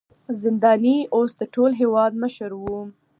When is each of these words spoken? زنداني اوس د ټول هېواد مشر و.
زنداني 0.41 0.95
اوس 1.15 1.31
د 1.39 1.43
ټول 1.53 1.71
هېواد 1.81 2.11
مشر 2.23 2.49
و. 2.61 2.63